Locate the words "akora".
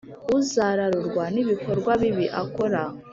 2.41-2.81